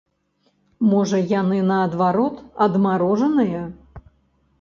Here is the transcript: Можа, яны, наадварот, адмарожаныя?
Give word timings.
Можа, 0.93 1.19
яны, 1.41 1.59
наадварот, 1.71 2.39
адмарожаныя? 2.67 3.61